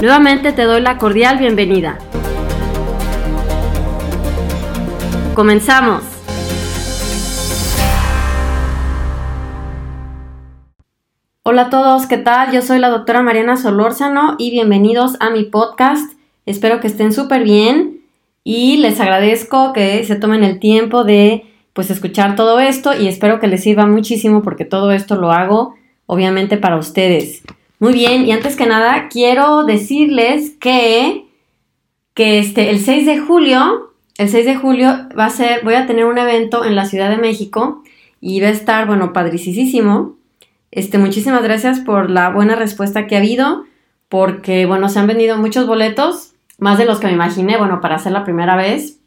[0.00, 1.98] Nuevamente te doy la cordial bienvenida.
[5.34, 6.02] Comenzamos.
[11.42, 12.50] Hola a todos, ¿qué tal?
[12.50, 16.14] Yo soy la doctora Mariana Solórzano y bienvenidos a mi podcast.
[16.46, 18.00] Espero que estén súper bien
[18.42, 23.38] y les agradezco que se tomen el tiempo de pues escuchar todo esto y espero
[23.38, 25.74] que les sirva muchísimo porque todo esto lo hago
[26.06, 27.42] obviamente para ustedes.
[27.80, 31.24] Muy bien, y antes que nada, quiero decirles que,
[32.12, 35.86] que este, el 6 de julio, el 6 de julio va a ser, voy a
[35.86, 37.82] tener un evento en la Ciudad de México
[38.20, 40.18] y va a estar, bueno, padricísimo.
[40.70, 43.64] Este, muchísimas gracias por la buena respuesta que ha habido,
[44.10, 47.96] porque, bueno, se han vendido muchos boletos, más de los que me imaginé, bueno, para
[47.96, 49.00] hacer la primera vez.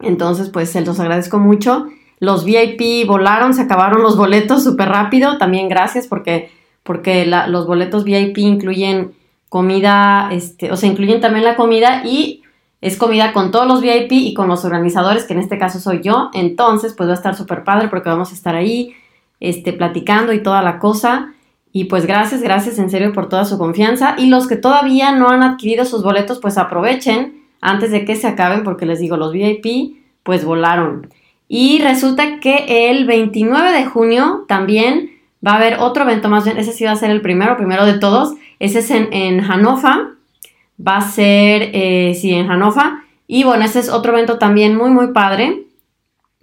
[0.00, 1.88] Entonces, pues, se los agradezco mucho.
[2.20, 5.36] Los VIP volaron, se acabaron los boletos súper rápido.
[5.36, 9.12] También gracias porque porque los boletos VIP incluyen
[9.48, 12.42] comida, este, o sea, incluyen también la comida y
[12.80, 16.00] es comida con todos los VIP y con los organizadores, que en este caso soy
[16.02, 16.30] yo.
[16.34, 18.94] Entonces, pues va a estar súper padre porque vamos a estar ahí,
[19.38, 21.32] este, platicando y toda la cosa.
[21.72, 24.16] Y pues gracias, gracias en serio por toda su confianza.
[24.18, 28.26] Y los que todavía no han adquirido sus boletos, pues aprovechen antes de que se
[28.26, 31.08] acaben, porque les digo, los VIP pues volaron.
[31.46, 35.11] Y resulta que el 29 de junio también
[35.44, 37.84] Va a haber otro evento más bien, ese sí va a ser el primero, primero
[37.84, 38.34] de todos.
[38.58, 39.40] Ese es en, en.
[39.44, 42.92] Va a ser, eh, sí, en Hannover.
[43.26, 45.64] Y bueno, ese es otro evento también muy, muy padre.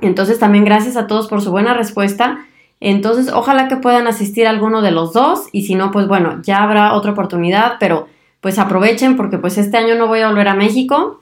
[0.02, 2.46] Entonces también gracias a todos por su buena respuesta.
[2.80, 5.48] Entonces ojalá que puedan asistir a alguno de los dos.
[5.52, 7.74] Y si no, pues bueno, ya habrá otra oportunidad.
[7.80, 8.08] Pero
[8.42, 11.22] pues aprovechen porque pues este año no voy a volver a México.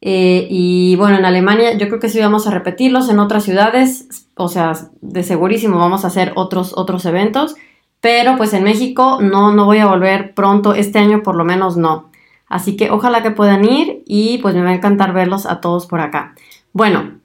[0.00, 4.28] Eh, y bueno, en Alemania yo creo que sí vamos a repetirlos en otras ciudades
[4.38, 7.56] o sea, de segurísimo vamos a hacer otros, otros eventos,
[8.00, 11.76] pero pues en México no, no voy a volver pronto, este año por lo menos
[11.76, 12.10] no.
[12.46, 15.86] Así que ojalá que puedan ir y pues me va a encantar verlos a todos
[15.86, 16.34] por acá.
[16.72, 17.18] Bueno,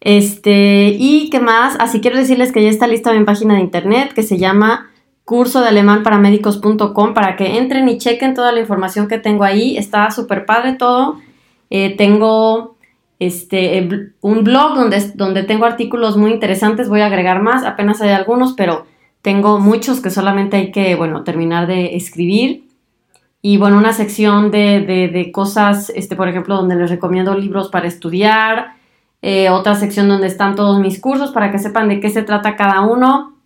[0.00, 4.12] este, y qué más, así quiero decirles que ya está lista mi página de internet
[4.12, 4.90] que se llama
[5.24, 6.20] curso de alemán para
[7.14, 9.76] para que entren y chequen toda la información que tengo ahí.
[9.76, 11.20] Está súper padre todo.
[11.70, 12.76] Eh, tengo
[13.18, 13.88] este,
[14.20, 18.52] un blog donde, donde tengo artículos muy interesantes, voy a agregar más, apenas hay algunos,
[18.54, 18.86] pero
[19.22, 22.68] tengo muchos que solamente hay que, bueno, terminar de escribir.
[23.40, 24.80] Y bueno, una sección de,
[25.12, 28.74] de, cosas, este, por ejemplo, donde les recomiendo libros para estudiar,
[29.22, 32.56] eh, otra sección donde están todos mis cursos para que sepan de qué se trata
[32.56, 33.36] cada uno.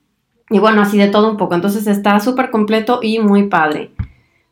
[0.50, 1.54] Y bueno, así de todo un poco.
[1.54, 3.90] Entonces está súper completo y muy padre.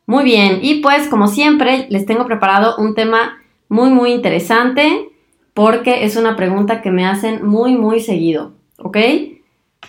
[0.05, 3.40] Muy bien, y pues como siempre les tengo preparado un tema
[3.71, 5.09] muy muy interesante
[5.53, 8.97] porque es una pregunta que me hacen muy, muy seguido, ¿ok?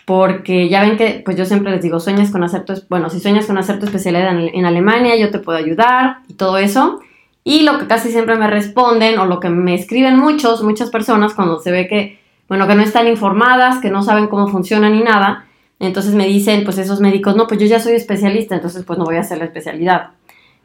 [0.07, 3.19] Porque ya ven que, pues yo siempre les digo, sueñas con hacer tu, bueno, si
[3.19, 7.01] sueñas con hacer tu especialidad en, Alemania, yo te puedo ayudar y todo eso.
[7.43, 11.35] Y lo que casi siempre me responden o lo que me escriben muchos, muchas personas
[11.35, 15.03] cuando se ve que, bueno, que no están informadas, que no saben cómo funciona ni
[15.03, 15.47] nada,
[15.81, 19.05] entonces me dicen, pues esos médicos, no, pues yo ya soy especialista, entonces pues no
[19.05, 20.11] voy a hacer la especialidad.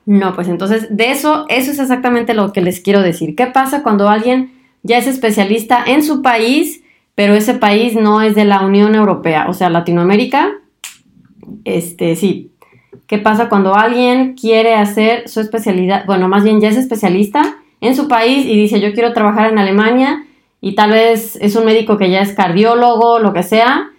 [0.08, 3.36] No, pues entonces de eso, eso es exactamente lo que les quiero decir.
[3.36, 4.58] ¿Qué pasa cuando alguien
[4.88, 6.82] ya es especialista en su país,
[7.14, 10.54] pero ese país no es de la Unión Europea, o sea, Latinoamérica.
[11.66, 12.52] Este, sí.
[13.06, 16.06] ¿Qué pasa cuando alguien quiere hacer su especialidad?
[16.06, 19.60] Bueno, más bien ya es especialista en su país y dice, yo quiero trabajar en
[19.60, 20.26] Alemania
[20.62, 23.90] y tal vez es un médico que ya es cardiólogo, lo que sea,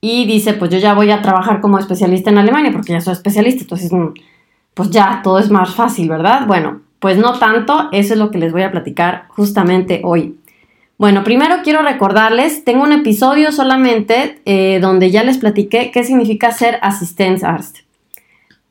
[0.00, 3.12] y dice, pues yo ya voy a trabajar como especialista en Alemania porque ya soy
[3.12, 4.08] especialista, entonces, mm,
[4.74, 6.46] pues ya todo es más fácil, ¿verdad?
[6.46, 10.36] Bueno, pues no tanto, eso es lo que les voy a platicar justamente hoy.
[10.98, 16.52] Bueno, primero quiero recordarles, tengo un episodio solamente eh, donde ya les platiqué qué significa
[16.52, 17.78] ser Assistenzarzt.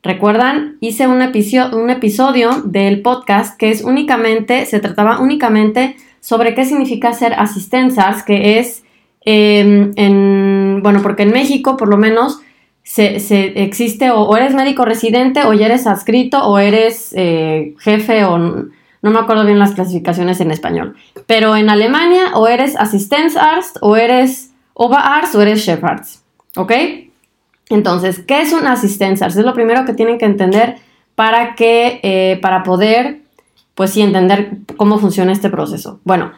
[0.03, 0.77] ¿Recuerdan?
[0.79, 6.65] Hice un, episodio, un episodio del podcast que es únicamente, se trataba únicamente sobre qué
[6.65, 8.83] significa ser assistenzarzt, que es,
[9.25, 12.39] em, en, bueno, porque en México por lo menos
[12.83, 18.37] se, existe o, eres médico residente o ya eres adscrito o eres eh, jefe o
[18.37, 20.95] no me acuerdo bien las clasificaciones en español.
[21.25, 26.23] Pero en Alemania o eres Assistenzarzt o eres Oberarzt o eres Chefarzt.
[26.55, 26.71] ¿Ok?
[27.69, 29.37] Entonces, ¿qué es un Assistenzarzt?
[29.37, 30.77] Es lo primero que tienen que entender
[31.15, 33.21] para que, eh, para poder,
[33.75, 35.99] pues sí, entender cómo funciona este proceso.
[36.03, 36.31] Bueno,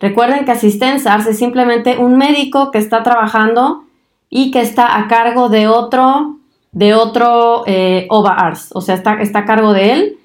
[0.00, 3.84] recuerden que Assistenzarzt es simplemente un médico que está trabajando
[4.30, 6.36] y que está a cargo de otro,
[6.72, 8.06] de otro eh.
[8.10, 10.18] O sea, está, está a cargo de él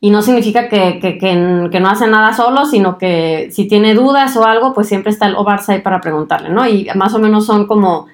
[0.00, 1.00] y no significa que,
[1.80, 5.34] no hace nada solo, sino que si tiene dudas o algo, pues siempre está el
[5.34, 6.68] Obarsa ahí para preguntarle, ¿no?
[6.68, 8.06] Y más o menos son como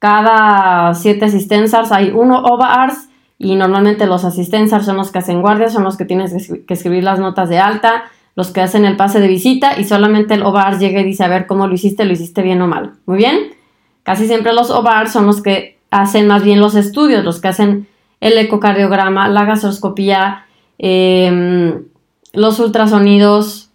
[0.00, 3.08] cada siete asistenzas hay uno Obars
[3.38, 6.32] y normalmente los asistenzas son los que hacen guardia, son los que tienes
[6.66, 8.04] que escribir las notas de alta,
[8.34, 11.28] los que hacen el pase de visita y solamente el OVARS llega y dice a
[11.28, 12.94] ver cómo lo hiciste, lo hiciste bien o mal.
[13.06, 13.61] Muy bien.
[14.02, 17.88] Casi siempre los OVARS son los que hacen más bien los estudios, los que hacen
[18.20, 20.46] el ecocardiograma, la gastroscopía,
[20.84, 21.84] Em,
[22.32, 23.70] los ultrasonidos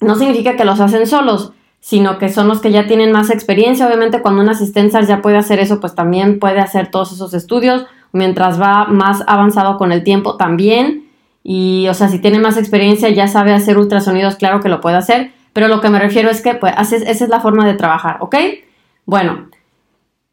[0.00, 3.86] no significa que los hacen solos, sino que son los que ya tienen más experiencia.
[3.86, 7.84] Obviamente cuando un asistente ya puede hacer eso, pues también puede hacer todos esos estudios.
[8.12, 11.04] Mientras va más avanzado con el tiempo también.
[11.44, 14.96] Y, o sea, si tiene más experiencia, ya sabe hacer ultrasonidos, claro que lo puede
[14.96, 15.32] hacer.
[15.52, 18.36] Pero lo que me refiero es que, pues, esa es la forma de trabajar, ¿ok?
[19.04, 19.48] Bueno,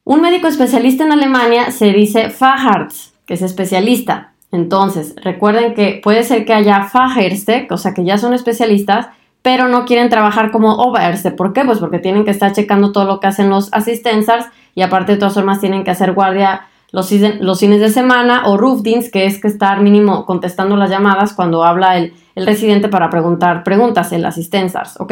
[0.03, 4.33] un médico especialista en Alemania se dice Facharzt, que es especialista.
[4.51, 9.07] Entonces, recuerden que puede ser que haya Fachärzte, o sea que ya son especialistas,
[9.41, 11.31] pero no quieren trabajar como Oberärzte.
[11.31, 11.63] ¿Por qué?
[11.63, 15.17] Pues porque tienen que estar checando todo lo que hacen los asistenzars y aparte de
[15.17, 19.47] todas formas tienen que hacer guardia los, fines de semana o Rufdins, que es que
[19.47, 25.11] estar mínimo contestando las llamadas cuando habla el, residente para preguntar preguntas, el asistenzars, ¿ok?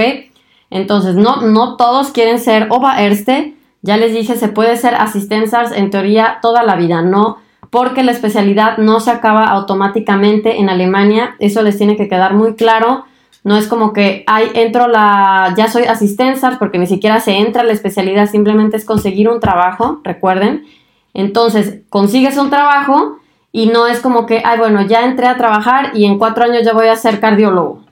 [0.69, 3.55] Entonces, no, no todos quieren ser Oberärzte.
[3.81, 7.37] Ya les dije, se puede ser asistenzars en teoría toda la vida, no
[7.69, 12.55] porque la especialidad no se acaba automáticamente en Alemania, eso les tiene que quedar muy
[12.55, 13.05] claro.
[13.43, 17.61] No es como que, ay, entro la, ya soy asistenzar, porque ni siquiera se entra
[17.61, 20.65] a la especialidad, simplemente es conseguir un trabajo, recuerden.
[21.13, 23.19] Entonces, consigues un trabajo
[23.51, 26.63] y no es como que, ay, bueno, ya entré a trabajar y en cuatro años
[26.63, 27.83] ya voy a ser cardiólogo.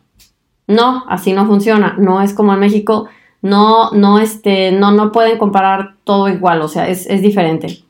[0.67, 1.95] No, así no funciona.
[1.97, 3.07] No es como en México,
[3.41, 7.83] no, no, este, no, no pueden comparar todo igual, o sea, es, es diferente.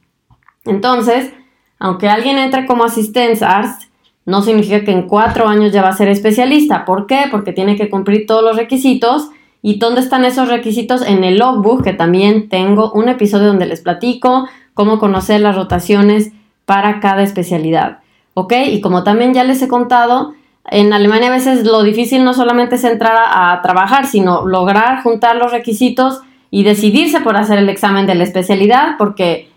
[0.65, 1.31] Entonces,
[1.79, 3.83] aunque alguien entre como Assistenzarzt,
[4.25, 6.83] no significa que en cuatro años ya va a ser especialista.
[6.83, 7.25] ¿Por qué?
[7.29, 9.29] Porque tiene que cumplir todos los requisitos.
[9.61, 11.03] ¿Y dónde están esos requisitos?
[11.03, 16.31] En el logbook, que también tengo un episodio donde les platico cómo conocer las rotaciones
[16.65, 17.99] para cada especialidad.
[18.33, 18.53] ¿Ok?
[18.67, 20.33] Y como también ya les he contado,
[20.69, 25.35] en Alemania a veces lo difícil no solamente es entrar a, trabajar, sino lograr juntar
[25.35, 29.49] los requisitos y decidirse por hacer el examen de la especialidad, porque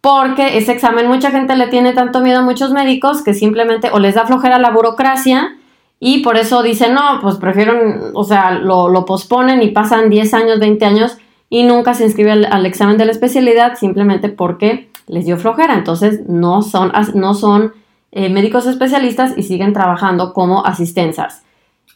[0.00, 3.98] porque ese examen mucha gente le tiene tanto miedo a muchos médicos que simplemente o
[3.98, 5.56] les da flojera la burocracia
[5.98, 7.78] y por eso dicen, no, pues prefiero,
[8.14, 11.18] o sea, lo, posponen y pasan 10 años, 20 años
[11.50, 15.74] y nunca se inscribe al, examen de la especialidad simplemente porque les dio flojera.
[15.74, 17.74] Entonces no son, no son
[18.12, 21.42] eh, médicos especialistas y siguen trabajando como asistenzas.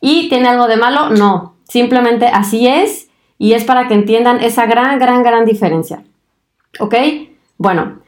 [0.00, 1.10] ¿Y tiene algo de malo?
[1.10, 6.04] No, simplemente así es y es para que entiendan esa gran, gran, gran diferencia.
[6.78, 6.94] ¿Ok?
[7.58, 7.98] Bueno,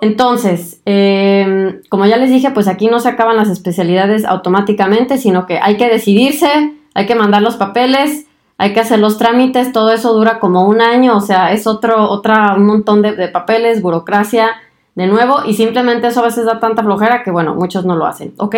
[0.00, 5.46] entonces, em, como ya les dije, pues aquí no se acaban las especialidades automáticamente, sino
[5.46, 8.26] que hay que decidirse, hay que mandar los papeles,
[8.58, 12.10] hay que hacer los trámites, todo eso dura como un año, o sea, es otro,
[12.10, 14.50] otra, un montón de, de papeles, burocracia,
[14.94, 18.06] de nuevo, y simplemente eso a veces da tanta flojera que, bueno, muchos no lo
[18.06, 18.56] hacen, ¿ok?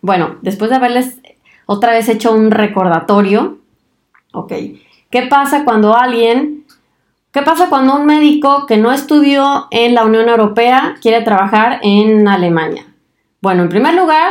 [0.00, 1.18] Bueno, después de haberles
[1.66, 3.58] otra vez hecho un recordatorio,
[4.32, 4.52] ¿ok?
[5.10, 6.64] ¿Qué pasa cuando alguien
[7.34, 12.28] ¿Qué pasa cuando un médico que no estudió en la Unión Europea quiere trabajar en
[12.28, 12.86] Alemania?
[13.42, 14.30] Bueno, en primer lugar,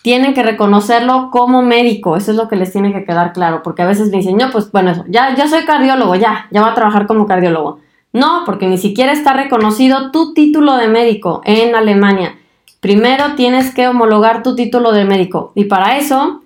[0.00, 3.82] tienen que reconocerlo como médico, eso es lo que les tiene que quedar claro, porque
[3.82, 6.74] a veces me dicen, no, pues bueno, ya, ya soy cardiólogo, ya, ya voy a
[6.74, 7.80] trabajar como cardiólogo.
[8.12, 12.38] No, porque ni siquiera está reconocido tu título de médico en Alemania.
[12.80, 16.42] Primero tienes que homologar tu título de médico y para eso,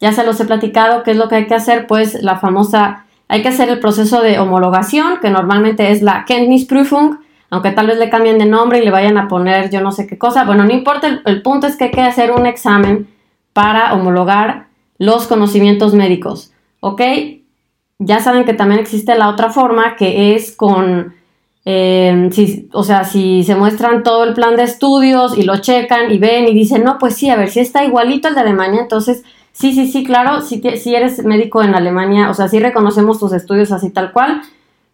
[0.00, 3.04] ya se los he platicado, qué es lo que hay que hacer, pues la famosa
[3.28, 7.18] hay que hacer el proceso de homologación, que normalmente es la Kenntnisprüfung,
[7.50, 10.06] aunque tal vez le cambien de nombre y le vayan a poner yo no sé
[10.06, 10.44] qué cosa.
[10.44, 13.08] Bueno, no importa, el, punto es que hay que hacer un examen
[13.52, 14.66] para homologar
[14.98, 17.00] los conocimientos médicos, ¿ok?
[17.98, 21.14] Ya saben que también existe la otra forma que es con
[21.66, 26.12] eh, si, o sea, si se muestran todo el plan de estudios y lo checan
[26.12, 28.82] y ven y dicen, no, pues sí, a ver, si está igualito al de Alemania,
[28.82, 33.18] entonces sí, sí, sí, claro, si, si eres médico en Alemania, o sea, sí reconocemos
[33.18, 34.42] tus estudios así tal cual,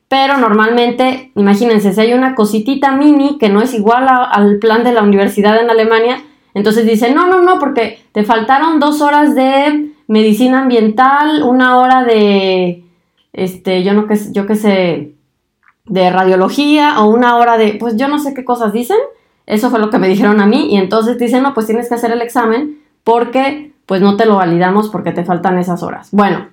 [0.08, 4.92] pero normalmente, imagínense, si hay una cositita mini que no es igual al plan de
[4.92, 6.22] la universidad en Alemania,
[6.54, 12.04] entonces dicen, no, no, no, porque te faltaron dos horas de medicina ambiental, una hora
[12.04, 12.84] de,
[13.32, 15.14] este, yo no que, yo qué sé,
[15.86, 18.98] de radiología o una hora de, pues yo no sé qué cosas dicen.
[19.46, 21.96] Eso fue lo que me dijeron a mí y entonces dicen, no, pues tienes que
[21.96, 26.10] hacer el examen porque pues no te lo validamos porque te faltan esas horas.
[26.12, 26.46] Bueno,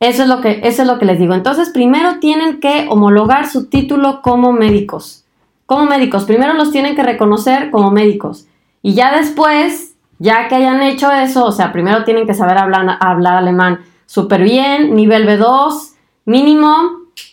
[0.00, 1.32] eso es lo que, eso es lo que les digo.
[1.32, 5.24] Entonces, primero tienen que homologar su título como médicos.
[5.64, 8.46] Como médicos, primero los tienen que reconocer como médicos.
[8.82, 12.98] Y ya después, ya que hayan hecho eso, o sea, primero tienen que saber hablar,
[13.00, 15.92] hablar alemán súper bien, nivel B2
[16.26, 16.76] mínimo,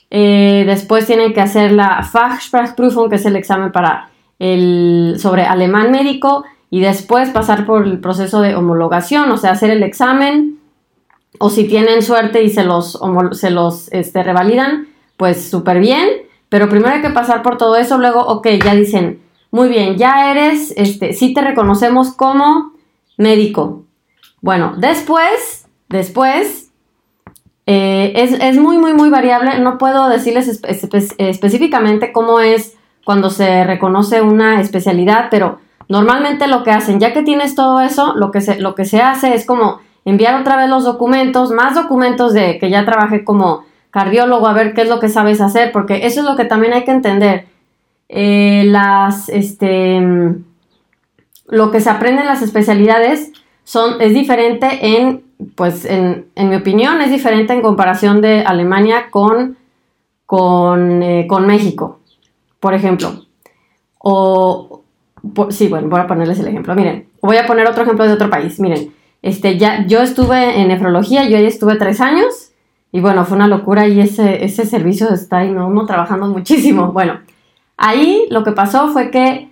[0.09, 4.09] eh, después tienen que hacer la Fachsprachprüfung, que es el examen para
[4.39, 9.69] el, sobre alemán médico, y después pasar por el proceso de homologación, o sea, hacer
[9.69, 10.59] el examen,
[11.39, 12.99] o si tienen suerte y se los,
[13.31, 14.87] se los este, revalidan,
[15.17, 16.07] pues súper bien,
[16.49, 20.31] pero primero hay que pasar por todo eso, luego, ok, ya dicen, muy bien, ya
[20.31, 22.73] eres, este, sí te reconocemos como
[23.17, 23.85] médico.
[24.41, 25.60] Bueno, después,
[25.91, 26.71] después,
[27.65, 29.59] eh, es, muy, muy, muy variable.
[29.59, 30.61] No puedo decirles
[31.17, 37.23] específicamente cómo es cuando se reconoce una especialidad, pero normalmente lo que hacen, ya que
[37.23, 40.69] tienes todo eso, lo que se, lo que se hace es como enviar otra vez
[40.69, 44.99] los documentos, más documentos de que ya trabajé como cardiólogo, a ver qué es lo
[44.99, 47.47] que sabes hacer, porque eso es lo que también hay que entender.
[48.09, 50.01] Eh, las, este,
[51.47, 53.31] lo que se aprende en las especialidades
[53.63, 55.23] son, es diferente en
[55.55, 59.57] pues en, mi opinión es diferente en comparación de Alemania con,
[60.25, 61.99] con, eh, México,
[62.59, 63.25] por ejemplo.
[63.97, 64.83] O,
[65.49, 66.75] sí, bueno, voy a ponerles el ejemplo.
[66.75, 68.59] Miren, voy a poner otro ejemplo de otro país.
[68.59, 72.51] Miren, este, ya, yo estuve en nefrología, yo ahí estuve tres años
[72.91, 75.67] y bueno, fue una locura y ese, ese servicio está ahí, ¿no?
[75.67, 76.91] uno trabajando muchísimo.
[76.91, 77.19] Bueno,
[77.77, 79.50] ahí lo que pasó fue que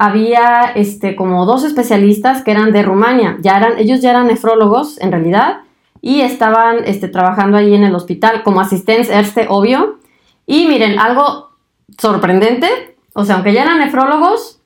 [0.00, 3.36] había este, como dos especialistas que eran de Rumania.
[3.42, 5.58] Ya eran, ellos ya eran nefrólogos en realidad
[6.00, 9.98] y estaban este, trabajando ahí en el hospital como asistentes, este obvio.
[10.46, 11.50] Y miren, algo
[11.98, 14.62] sorprendente, o sea, aunque ya eran nefrólogos,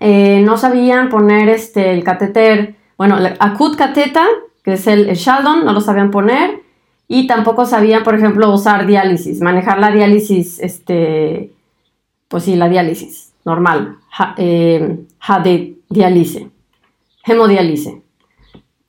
[0.00, 4.26] eh, no sabían poner este, el catéter, bueno, el acute cateta,
[4.64, 6.62] que es el, el Sheldon, no lo sabían poner.
[7.06, 11.52] Y tampoco sabían, por ejemplo, usar diálisis, manejar la diálisis, este,
[12.26, 13.96] pues sí, la diálisis normal,
[14.36, 15.04] eh,
[15.88, 16.46] diálisis,
[17.24, 17.94] hemodiálisis.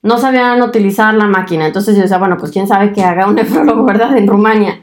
[0.02, 3.34] No sabían utilizar la máquina, entonces yo decía, bueno, pues quién sabe que haga un
[3.40, 4.16] nefrólogo, ¿verdad?
[4.16, 4.80] En Rumania.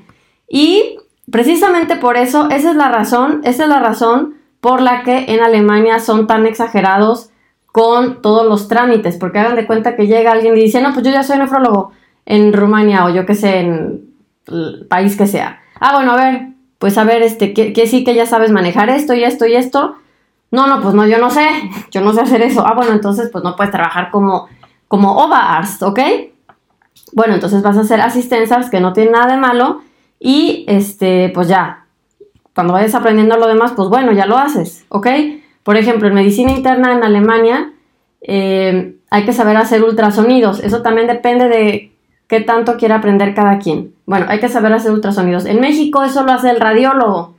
[0.49, 0.97] Y
[1.31, 5.39] precisamente por eso, esa es la razón, esa es la razón por la que en
[5.39, 7.29] Alemania son tan exagerados
[7.67, 11.05] con todos los trámites, porque hagan de cuenta que llega alguien y dice, no, pues
[11.05, 11.91] yo ya soy nefrólogo
[12.25, 14.07] en Rumania o yo que sé, en
[14.47, 15.61] el país que sea.
[15.79, 19.13] Ah, bueno, a ver, pues a ver, este, que, sí que ya sabes manejar esto
[19.13, 19.95] y esto y esto.
[20.51, 21.47] No, no, pues no, yo no sé,
[21.91, 22.65] yo no sé hacer eso.
[22.65, 24.47] Ah, bueno, entonces pues no puedes trabajar como,
[24.87, 25.99] como Oberarzt, ¿ok?
[27.13, 29.81] Bueno, entonces vas a hacer asistencias que no tienen nada de malo
[30.19, 31.85] y este, pues ya,
[32.53, 35.07] cuando vayas aprendiendo lo demás, pues bueno, ya lo haces, ¿ok?
[35.63, 37.73] Por ejemplo, en medicina interna en Alemania
[38.21, 40.59] eh, hay que saber hacer ultrasonidos.
[40.61, 41.91] Eso también depende de
[42.27, 43.93] qué tanto quiere aprender cada quien.
[44.07, 45.45] Bueno, hay que saber hacer ultrasonidos.
[45.45, 47.35] En México eso lo hace el radiólogo.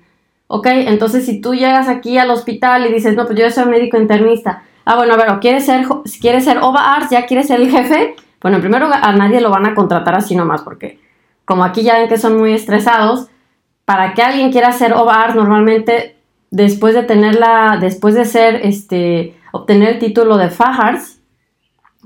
[0.49, 0.67] ¿Ok?
[0.67, 4.63] Entonces, si tú llegas aquí al hospital y dices, no, pues yo soy médico internista.
[4.85, 7.71] Ah, bueno, a ver, o quieres ser, si quieres ser OVA ya quieres ser el
[7.71, 8.15] jefe.
[8.41, 11.01] Bueno, en primer lugar, a nadie lo van a contratar así nomás, porque
[11.45, 13.29] como aquí ya ven que son muy estresados,
[13.87, 16.17] para que alguien quiera ser OVA normalmente
[16.51, 21.21] después de tenerla, después de ser, este, obtener el título de Fajars,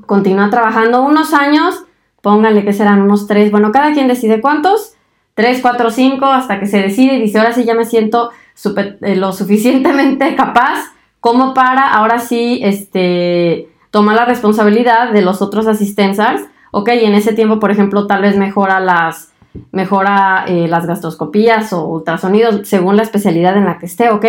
[0.07, 1.85] continúa trabajando unos años
[2.23, 4.95] pónganle que serán unos tres, bueno, cada quien decide cuántos,
[5.35, 8.31] tres, cuatro, cinco, hasta que se decide y dice, ahora sí ya me siento
[8.77, 15.67] eh, lo suficientemente capaz como para ahora sí, este, tomar la responsabilidad de los otros
[15.67, 19.33] asistentes, ok, y en ese tiempo, por ejemplo, tal vez mejora las,
[19.73, 24.27] mejora eh, las gastroscopías o ultrasonidos según la especialidad en la que esté, ok,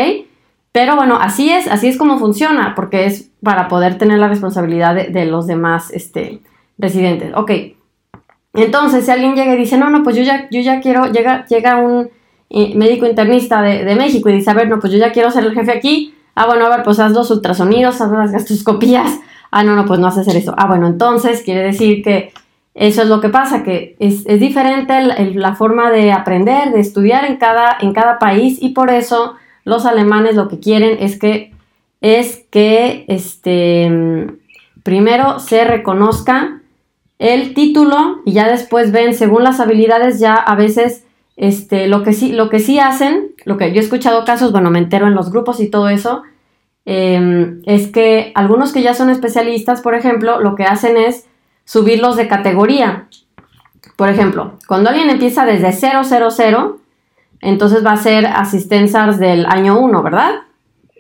[0.72, 4.96] pero bueno, así es, así es como funciona, porque es para poder tener la responsabilidad
[4.96, 6.42] de, de los demás, este,
[6.78, 7.52] residentes, ok.
[8.54, 11.46] Entonces, si alguien llega y dice, no, no, pues yo ya, yo ya quiero, llega,
[11.48, 12.10] llega un
[12.50, 15.44] eh, médico internista de, México y dice, a ver, no, pues yo ya quiero ser
[15.44, 16.14] el jefe aquí.
[16.36, 19.20] Ah, bueno, a ver, pues haz los ultrasonidos, haz las gastroscopías.
[19.52, 20.54] Ah, no, no, pues no hace hacer eso.
[20.58, 22.32] Ah, bueno, entonces quiere decir que
[22.76, 25.00] eso es lo que pasa, que es, diferente
[25.36, 29.86] la forma de aprender, de estudiar en cada, en cada país y por eso los
[29.86, 31.54] alemanes lo que quieren es que,
[32.02, 34.28] es que este,
[34.82, 36.63] primero se reconozca
[37.24, 41.06] el título y ya después ven, según las habilidades, ya a veces
[41.38, 44.70] este, lo, que sí, lo que sí hacen, lo que yo he escuchado casos, bueno,
[44.70, 46.24] me entero en los grupos y todo eso,
[46.84, 51.26] em, es que algunos que ya son especialistas, por ejemplo, lo que hacen es
[51.64, 53.08] subirlos de categoría.
[53.96, 56.82] Por ejemplo, cuando alguien empieza desde 000,
[57.40, 60.42] entonces va a ser asistencias del año 1, ¿verdad?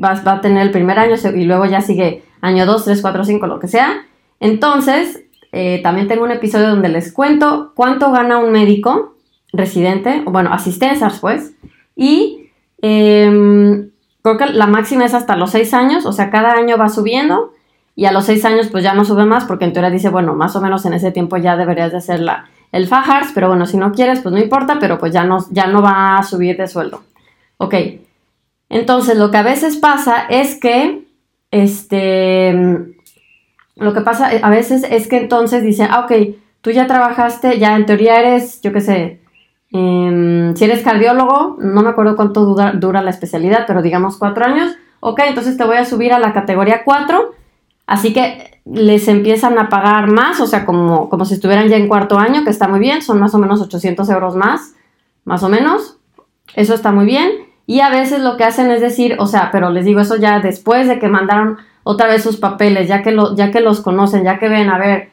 [0.02, 3.26] Va, va, a tener el primer año y luego ya sigue año 2, 3, 4,
[3.26, 4.06] 5, lo que sea.
[4.40, 5.23] Entonces,
[5.56, 9.16] eh, también tengo un episodio donde les cuento cuánto gana un médico
[9.54, 11.54] residente, o bueno, asistencias pues,
[11.96, 12.50] y
[12.82, 13.92] em,
[14.24, 17.54] creo que la máxima es hasta los seis años, o sea, cada año va subiendo
[17.96, 20.34] y a los seis años pues ya no sube más porque en teoría dice, bueno,
[20.34, 23.68] más o menos en ese tiempo ya deberías de hacer la, el Fajars, pero bueno,
[23.68, 26.58] si no quieres pues no importa, pero pues ya no, ya no va a subir
[26.58, 27.04] de sueldo.
[27.58, 27.76] Ok,
[28.70, 31.06] entonces lo que a veces pasa es que,
[31.52, 32.96] este,
[33.76, 37.76] lo que pasa a veces es que entonces dicen, ah, ok, tú ya trabajaste, ya
[37.76, 39.22] en teoría eres, yo qué sé,
[39.72, 44.76] em, si eres cardiólogo, no me acuerdo cuánto dura, la especialidad, pero digamos cuatro años,
[45.00, 47.32] ok, entonces te voy a subir a la categoría 4,
[47.88, 51.88] así que les empiezan a pagar más, o sea, como, como si estuvieran ya en
[51.88, 54.76] cuarto año, que está muy bien, son más o menos 800 euros más,
[55.26, 55.98] más o menos,
[56.56, 57.30] eso está muy bien,
[57.66, 60.40] y a veces lo que hacen es decir, o sea, pero les digo eso ya
[60.40, 64.24] después de que mandaron otra vez sus papeles, ya que, lo, ya que los conocen,
[64.24, 65.10] ya que ven, a ver,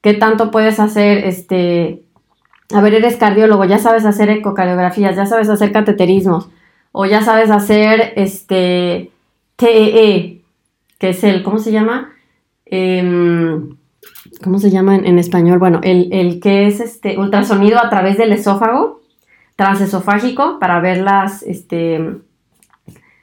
[0.00, 2.02] qué tanto puedes hacer, este,
[2.72, 6.48] a ver, eres cardiólogo, ya sabes hacer ecocardiografías, ya sabes hacer cateterismos,
[6.92, 9.10] o ya sabes hacer, este,
[9.56, 10.40] TEE, e,
[10.98, 12.12] que es el, ¿cómo se llama?
[12.64, 13.76] Em,
[14.42, 15.58] ¿Cómo se llama en, español?
[15.58, 19.00] Bueno, el, que es este ultrasonido a través del esófago,
[19.56, 22.16] transesofágico, para ver las, este,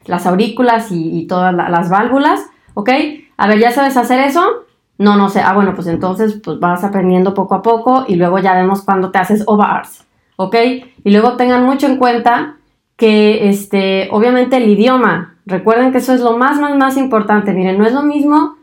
[0.05, 2.50] las aurículas y todas las válvulas.
[2.73, 2.89] ¿Ok?
[3.37, 4.65] A ver, ¿ya sabes hacer eso?
[4.97, 5.41] No, no sé.
[5.41, 9.09] Ah, bueno, pues entonces pues vas aprendiendo poco a poco y luego ya vemos cuando
[9.09, 10.05] te haces OVARs,
[10.35, 10.55] ¿ok?
[11.03, 12.57] Y luego tengan mucho en cuenta
[12.97, 17.51] que, este, obviamente el idioma, recuerden que eso es lo más, más, más importante.
[17.51, 18.57] Miren, no es lo mismo,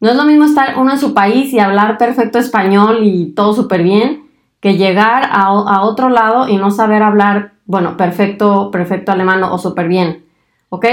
[0.00, 3.52] no es lo mismo estar uno en su país y hablar perfecto español y todo
[3.52, 4.24] súper bien,
[4.58, 9.58] que llegar a, a, otro lado y no saber hablar, bueno, perfecto, perfecto alemán o
[9.58, 10.24] súper bien,
[10.70, 10.86] ¿ok?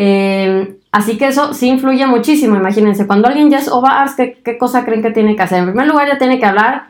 [0.00, 4.56] Eh, Así que eso sí influye muchísimo, imagínense, cuando alguien ya es OVARS, ¿qué, ¿qué,
[4.56, 5.58] cosa creen que tiene que hacer?
[5.58, 6.88] En primer lugar, ya tiene que hablar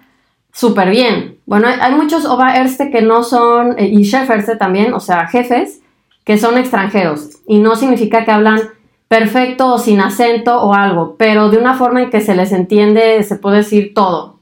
[0.53, 1.39] súper bien.
[1.47, 5.83] Bueno, hay, muchos OVARS que no son, eh, y chefers también, o sea, jefes,
[6.25, 7.41] que son extranjeros.
[7.49, 8.61] Y no significa que hablan
[9.09, 13.23] perfecto o sin acento o algo, pero de una forma en que se les entiende,
[13.25, 14.39] se puede decir todo.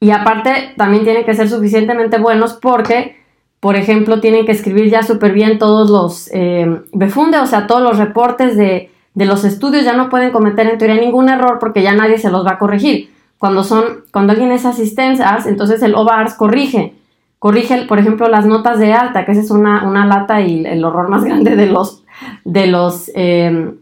[0.00, 3.22] Y aparte, también tienen que ser suficientemente buenos porque
[3.64, 7.96] por ejemplo, tienen que escribir ya súper bien todos los eh, o sea, todos los
[7.96, 12.18] reportes de, los estudios, ya no pueden cometer en teoría ningún error porque ya nadie
[12.18, 13.10] se los va a corregir.
[13.38, 16.92] Cuando, son, cuando alguien es asistencias, entonces el OVARS corrige.
[17.38, 21.08] Corrige, por ejemplo, las notas de alta, que esa es una, lata y el horror
[21.08, 22.04] más grande de los,
[22.44, 23.72] de los eh,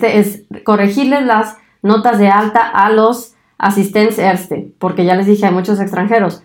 [0.00, 5.52] es corregirles las notas de alta a los asistentes ERSTE, porque ya les dije, hay
[5.52, 6.42] muchos extranjeros.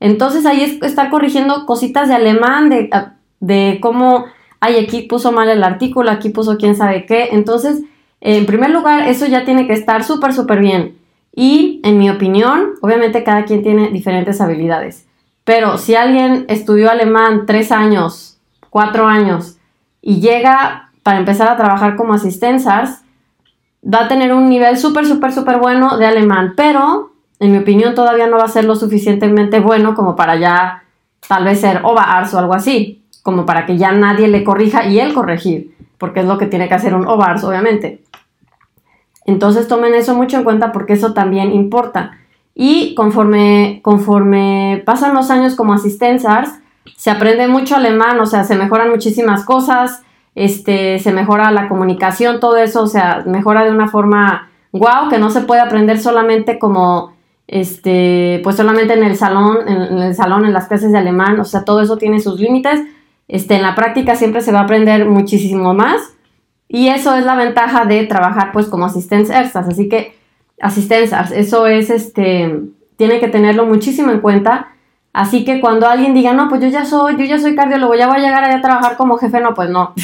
[0.00, 4.26] Entonces ahí es estar corrigiendo cositas de alemán, de, ah, de cómo,
[4.60, 7.28] ay, aquí puso mal el artículo, aquí puso quién sabe qué.
[7.32, 7.82] Entonces,
[8.20, 10.98] en primer lugar, eso ya tiene que estar súper, súper bien.
[11.34, 15.06] Y en mi opinión, obviamente cada quien tiene diferentes habilidades.
[15.44, 18.38] Pero si alguien estudió alemán tres años,
[18.70, 19.58] cuatro años,
[20.00, 23.02] y llega para empezar a trabajar como asistenzas,
[23.84, 26.54] va a tener un nivel súper, súper, súper bueno de alemán.
[26.56, 30.84] Pero en mi opinión, todavía no va a ser lo suficientemente bueno como para ya
[31.28, 35.00] tal vez ser OVARS o algo así, como para que ya nadie le corrija y
[35.00, 38.02] él corregir, porque es lo que tiene que hacer un OVARS, obviamente.
[39.26, 42.18] Entonces tomen eso mucho en cuenta porque eso también importa.
[42.54, 46.50] Y conforme, conforme pasan los años como asistenzars,
[46.96, 50.02] se aprende mucho alemán, o sea, se mejoran muchísimas cosas,
[50.34, 55.18] este, se mejora la comunicación, todo eso, o sea, mejora de una forma wow, que
[55.18, 57.13] no se puede aprender solamente como
[57.46, 61.44] este, pues solamente en el salón, en, el salón, en las clases de alemán, o
[61.44, 62.80] sea, todo eso tiene sus límites.
[63.28, 66.14] Este, en la práctica siempre se va a aprender muchísimo más
[66.68, 70.14] y eso es la ventaja de trabajar pues como asistentes así que
[70.60, 72.60] asistencias, eso es este,
[72.96, 74.68] tiene que tenerlo muchísimo en cuenta.
[75.12, 78.08] Así que cuando alguien diga, no, pues yo ya soy, yo ya soy cardiólogo, ya
[78.08, 79.94] voy a llegar allá a trabajar como jefe, no, pues no,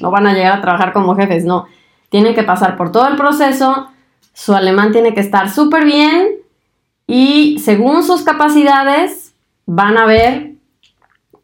[0.00, 1.66] no van a llegar a trabajar como jefes, no.
[2.08, 3.88] Tienen que pasar por todo el proceso,
[4.32, 6.39] su alemán tiene que estar súper bien,
[7.10, 9.34] y según sus capacidades
[9.66, 10.52] van a ver,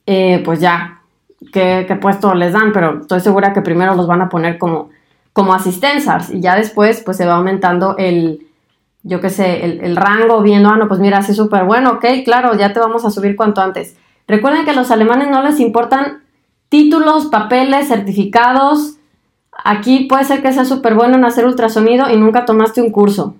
[0.06, 1.02] eh, pues ya,
[1.52, 4.90] qué, puesto les dan, pero estoy segura que primero los van a poner como,
[5.32, 8.46] como y ya después pues se va aumentando el,
[9.02, 12.54] yo qué sé, el, rango viendo, ah, no, pues mira, así súper bueno, ok, claro,
[12.54, 13.96] ya te vamos a subir cuanto antes.
[14.28, 16.22] Recuerden que a los alemanes no les importan
[16.68, 18.98] títulos, papeles, certificados.
[19.64, 23.34] Aquí puede ser que sea súper bueno en hacer ultrasonido y nunca tomaste un curso.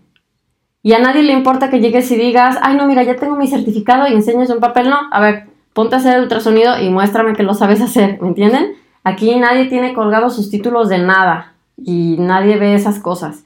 [0.87, 3.49] Y a nadie le importa que llegues y digas, ay, no, mira, ya tengo mi
[3.49, 4.88] certificado y enseñes un papel.
[4.88, 8.29] No, a ver, ponte a hacer el ultrasonido y muéstrame que lo sabes hacer, ¿me
[8.29, 8.75] entienden?
[9.03, 13.42] Aquí nadie tiene colgados sus títulos de nada y nadie ve esas cosas.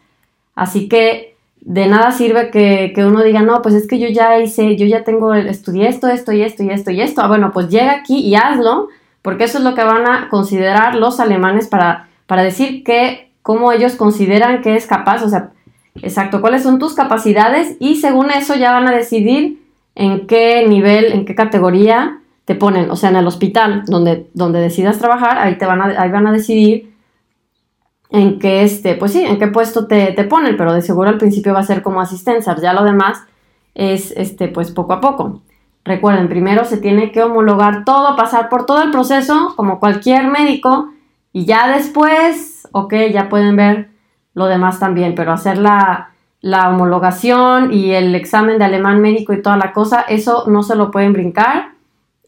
[0.55, 4.77] Así que de nada sirve que, uno diga, no, pues es que yo ya hice,
[4.77, 7.23] yo ya tengo, estudié esto, esto y esto y esto y esto.
[7.23, 8.89] Ah, bueno, pues llega aquí y hazlo,
[9.23, 13.73] porque eso es lo que van a considerar los alemanes para, para decir que, cómo
[13.73, 15.53] ellos consideran que es capaz, o sea,
[15.97, 19.63] exacto, cuáles son tus capacidades y según eso ya van a decidir
[19.95, 24.61] en qué nivel, en qué categoría te ponen, o sea, en el hospital donde, donde
[24.61, 26.93] decidas trabajar, ahí, te van a, ahí van a decidir
[28.11, 31.55] en qué, este, pues sí, en qué puesto te, ponen, pero de seguro al principio
[31.55, 33.23] va a ser como asistencia, ya lo demás
[33.75, 35.43] es, este, pues poco a poco.
[35.85, 40.91] Recuerden, primero se tiene que homologar todo, pasar por todo el proceso, como cualquier médico,
[41.33, 43.90] y ya después, ok, ya pueden ver
[44.41, 49.43] lo demás también, pero hacer la, la homologación y el examen de alemán médico y
[49.43, 51.73] toda la cosa, eso no se lo pueden brincar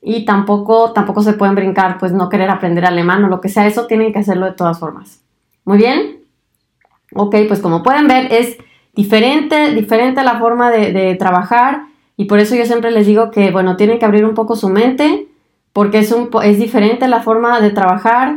[0.03, 3.67] y tampoco, tampoco se pueden brincar, pues no querer aprender alemán o lo que sea,
[3.67, 5.23] eso tienen que hacerlo de todas formas.
[5.65, 6.19] Muy bien.
[7.15, 8.59] Ok, pues como pueden ver es
[8.95, 11.85] diferente, diferente la forma de, trabajar
[12.17, 14.69] y por eso yo siempre les digo que, bueno, tienen que abrir un poco su
[14.69, 15.29] mente
[15.73, 18.37] porque es, un, es diferente la forma de trabajar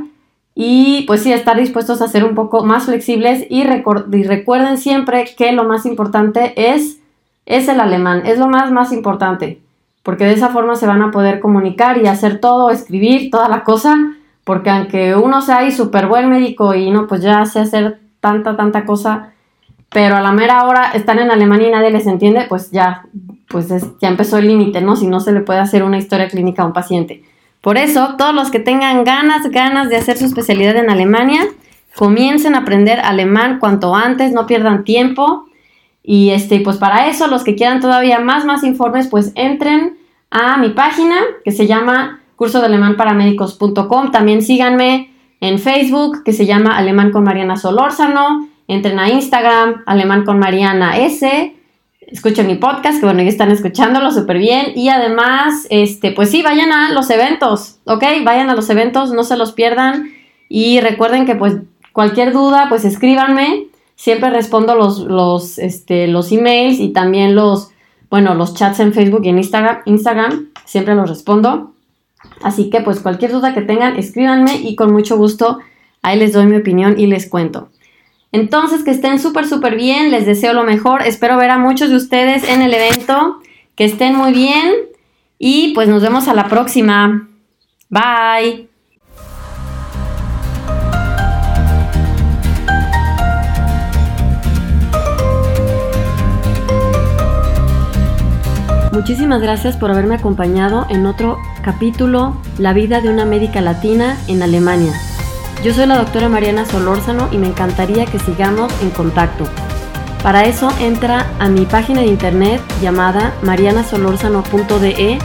[0.55, 5.51] y pues sí, estar dispuestos a ser un poco más flexibles y, recuerden siempre que
[5.51, 6.99] lo más importante es,
[7.45, 9.61] es el alemán, es lo más, más importante,
[10.01, 13.63] porque de esa forma se van a poder comunicar y hacer todo, escribir, toda la
[13.63, 14.15] cosa
[14.45, 18.55] porque aunque uno sea ahí súper buen médico y no, pues ya sé hacer tanta,
[18.55, 19.33] tanta cosa,
[19.89, 23.07] pero a la mera hora están en Alemania y nadie les entiende, pues ya,
[23.49, 23.67] pues
[23.99, 24.95] ya empezó el límite, ¿no?
[24.95, 27.23] Si no se le puede hacer una historia clínica a un paciente.
[27.65, 31.47] Por eso, todos los que tengan ganas, ganas de hacer su especialidad en Alemania,
[31.95, 35.47] comiencen a aprender alemán cuanto antes, no pierdan tiempo.
[36.03, 39.97] Y este, pues para eso, los que quieran todavía más, más informes, pues entren
[40.29, 44.11] a mi página que se llama curso de alemán para médicos.com.
[44.11, 45.09] También síganme
[45.41, 48.47] en Facebook, que se llama Alemán con Mariana Solórzano.
[48.67, 51.55] Entren a Instagram, Alemán con Mariana S.
[52.15, 54.67] Escuchen mi podcast, que bueno, ya están escuchándolo súper bien.
[54.73, 58.05] Y además, este, pues sí, vayan a los eventos, ¿ok?
[58.23, 60.13] Vayan a los eventos, no se los pierdan.
[60.47, 61.57] Y recuerden que pues
[61.91, 63.67] cualquier duda, pues escríbanme.
[63.95, 67.71] Siempre respondo los, los, este, los emails y también los,
[68.09, 69.79] bueno, los chats en Facebook y en Instagram.
[69.83, 71.73] Instagram siempre los respondo.
[72.41, 75.59] Así que pues cualquier duda que tengan, escríbanme y con mucho gusto
[76.01, 77.67] ahí les doy mi opinión y les cuento.
[78.35, 81.95] Entonces, que estén súper, súper bien, les deseo lo mejor, espero ver a muchos de
[81.95, 83.39] ustedes en el evento,
[83.75, 84.73] que estén muy bien
[85.39, 87.29] y pues nos vemos a la próxima.
[87.87, 88.67] Bye.
[98.91, 104.43] Muchísimas gracias por haberme acompañado en otro capítulo La vida de una médica latina en
[104.43, 104.91] Alemania.
[105.65, 109.45] Yo soy la doctora Mariana Solórzano y me encantaría que sigamos en contacto.
[110.21, 115.17] Para eso entra a mi página de internet llamada marianasolorzano.de.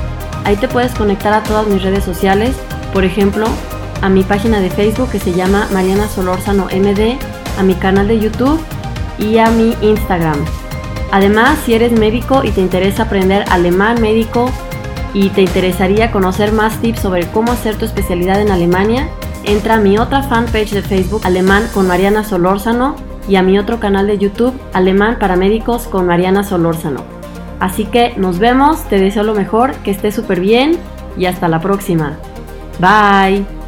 [0.46, 2.56] Ahí te puedes conectar a todas mis redes sociales,
[2.94, 3.48] por ejemplo,
[4.00, 7.18] a mi página de Facebook que se llama Mariana Solórzano MD,
[7.58, 8.58] a mi canal de YouTube
[9.18, 10.42] y a mi Instagram.
[11.12, 14.50] Además, si eres médico y te interesa aprender alemán médico
[15.12, 19.06] y te interesaría conocer más tips sobre cómo hacer tu especialidad en Alemania,
[19.44, 22.96] entra a mi otra fanpage de Facebook Alemán con Mariana Solórzano
[23.28, 27.04] y a mi otro canal de YouTube Alemán para Médicos con Mariana Solórzano.
[27.60, 30.78] Así que nos vemos, te deseo lo mejor, que estés súper bien
[31.16, 32.16] y hasta la próxima.
[32.80, 33.59] Bye.